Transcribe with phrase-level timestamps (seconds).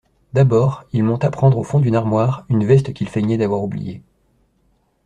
[0.33, 4.01] D'abord, il monta prendre au fond d'une armoire une veste qu'il feignait d'avoir oubliée.